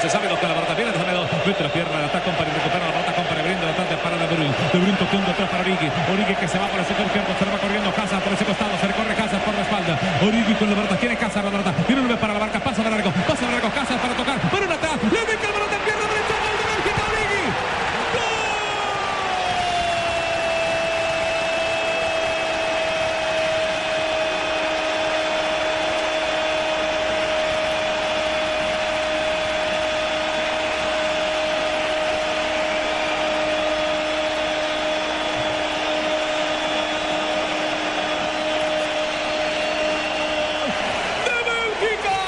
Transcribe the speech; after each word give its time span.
Se 0.00 0.10
sabe 0.10 0.28
lo 0.28 0.38
que 0.38 0.48
la 0.48 0.54
pelota 0.54 0.74
viene, 0.74 0.90
déjame 0.90 1.12
dos. 1.12 1.28
Mete 1.46 1.62
la 1.62 1.68
pierna, 1.68 2.04
está 2.04 2.18
Company, 2.20 2.50
recupera 2.50 2.86
la 2.86 2.92
pelota 2.92 3.12
Company, 3.12 3.42
brinda 3.42 3.66
la 3.66 3.76
tarde 3.76 3.96
para 4.02 4.16
De 4.16 4.26
Bruyne. 4.26 4.54
De 4.72 4.78
Bruyne 4.78 4.98
tocando 4.98 5.30
atrás 5.30 5.48
para 5.48 5.62
Origi. 5.62 5.88
Origi 6.10 6.34
que 6.34 6.48
se 6.48 6.58
va 6.58 6.66
por 6.66 6.80
el 6.80 6.86
sector 6.86 7.06
izquierdo, 7.06 7.30
se 7.38 7.44
va 7.44 7.58
corriendo 7.58 7.92
Casa 7.94 8.18
por 8.18 8.32
ese 8.32 8.44
costado, 8.44 8.72
se 8.80 8.86
recorre 8.86 9.14
Casa 9.14 9.38
por 9.38 9.54
la 9.54 9.62
espalda. 9.62 9.94
Origi 10.26 10.54
con 10.54 10.68
la 10.70 10.74
pelota, 10.74 10.96
tiene 10.96 12.00
un 12.00 12.16
para 12.16 12.32
la 12.32 12.40
barca, 12.40 12.58
pasa 12.58 12.82
de 12.82 12.90
largo, 12.90 13.10
pasa 13.28 13.46
de 13.46 13.52
largo, 13.52 13.70
Casa 13.70 13.94
para 13.96 14.14
tocar, 14.14 14.38
para 14.40 14.66
un 14.66 14.72
atrás, 14.72 14.98
le 15.02 15.20
dedica 15.22 15.46
la 15.46 15.54
pelota 15.54 15.76
en 15.76 15.82
pierna 15.86 16.06
derecha, 16.08 16.34
gol 16.42 16.56
de 16.58 16.64
Bélgica, 16.72 17.02
Origi. 17.12 17.42
de 41.26 41.36
Bélgica. 41.48 42.18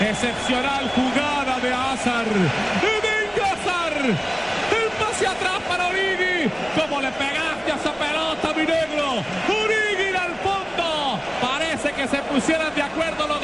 Excepcional 0.00 0.90
jugada 0.94 1.60
de 1.60 1.72
Hazard. 1.72 2.36
Eden 2.80 3.28
Hazard. 3.36 4.06
El 4.06 4.88
pase 4.98 5.26
atrás 5.26 5.60
para 5.68 5.88
Origi. 5.88 6.50
¿Cómo 6.74 7.02
le 7.02 7.10
pegaste 7.12 7.72
a 7.72 7.74
esa 7.76 7.92
pelota, 7.92 8.48
mi 8.56 8.64
negro? 8.64 9.22
Origi 9.46 10.16
al 10.16 10.34
fondo. 10.40 11.20
Parece 11.42 11.92
que 11.92 12.08
se 12.08 12.16
pusieran 12.22 12.74
de 12.74 12.82
acuerdo 12.82 13.28
los 13.28 13.39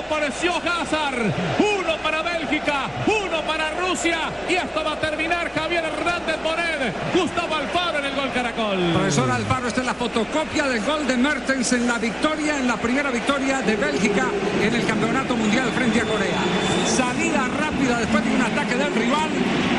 apareció 0.00 0.52
Hazard. 0.56 1.32
Uno 1.58 1.96
para 2.02 2.22
Bélgica, 2.22 2.88
uno 3.06 3.42
para 3.42 3.70
Rusia. 3.78 4.18
Y 4.48 4.54
esto 4.54 4.84
va 4.84 4.92
a 4.92 5.00
terminar 5.00 5.52
Javier 5.54 5.84
Hernández 5.84 6.42
Bonet. 6.42 7.14
Gustavo 7.14 7.54
Alfaro 7.56 7.98
en 7.98 8.04
el 8.06 8.14
gol 8.14 8.30
Caracol. 8.32 8.78
Profesor 8.92 9.30
Alfaro, 9.30 9.68
esta 9.68 9.80
es 9.80 9.86
la 9.86 9.94
fotocopia 9.94 10.66
del 10.68 10.84
gol 10.84 11.06
de 11.06 11.16
Mertens 11.16 11.72
en 11.72 11.86
la 11.86 11.98
victoria, 11.98 12.58
en 12.58 12.66
la 12.66 12.76
primera 12.76 13.10
victoria 13.10 13.60
de 13.60 13.76
Bélgica 13.76 14.26
en 14.62 14.74
el 14.74 14.84
Campeonato 14.86 15.36
Mundial 15.36 15.70
frente 15.72 16.00
a 16.00 16.04
Corea. 16.04 16.40
Salida 16.86 17.48
rápida 17.58 17.98
después 17.98 18.24
de 18.24 18.34
un 18.34 18.42
ataque 18.42 18.76
del 18.76 18.94
rival, 18.94 19.30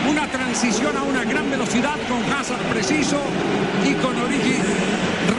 una 0.10 0.28
transición 0.28 0.96
a 0.98 1.04
una 1.04 1.24
gran 1.24 1.50
velocidad 1.50 1.98
con 2.08 2.22
Hazard 2.34 2.62
preciso 2.72 3.22
y 3.86 3.94
con 3.96 4.18
Origi 4.18 4.60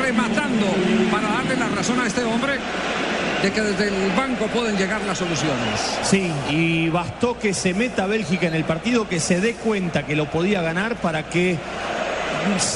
rematando 0.00 0.66
para 1.10 1.28
darle 1.28 1.56
la 1.56 1.68
razón 1.68 2.00
a 2.00 2.06
este 2.06 2.24
hombre 2.24 2.58
de 3.42 3.50
que 3.50 3.60
desde 3.60 3.88
el 3.88 4.12
banco 4.12 4.46
pueden 4.46 4.76
llegar 4.76 5.00
las 5.02 5.18
soluciones. 5.18 5.98
Sí, 6.02 6.30
y 6.48 6.88
bastó 6.90 7.38
que 7.38 7.52
se 7.54 7.74
meta 7.74 8.06
Bélgica 8.06 8.46
en 8.46 8.54
el 8.54 8.64
partido, 8.64 9.08
que 9.08 9.18
se 9.18 9.40
dé 9.40 9.54
cuenta 9.54 10.06
que 10.06 10.14
lo 10.14 10.30
podía 10.30 10.62
ganar 10.62 10.96
para 10.96 11.24
que 11.28 11.58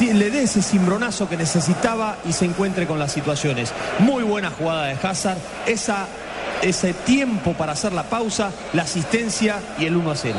le 0.00 0.31
dé 0.31 0.43
ese 0.43 0.62
cimbronazo 0.62 1.28
que 1.28 1.37
necesitaba 1.37 2.19
y 2.28 2.32
se 2.32 2.44
encuentre 2.44 2.87
con 2.87 2.99
las 2.99 3.12
situaciones. 3.12 3.72
Muy 4.00 4.25
buena 4.25 4.50
jugada 4.50 4.87
de 4.87 4.97
Hazard, 5.00 5.38
esa, 5.66 6.06
ese 6.62 6.94
tiempo 6.94 7.53
para 7.53 7.72
hacer 7.72 7.93
la 7.93 8.05
pausa, 8.05 8.50
la 8.72 8.82
asistencia 8.82 9.60
y 9.78 9.87
el 9.87 9.97
1 9.97 10.10
a 10.10 10.16
0. 10.16 10.37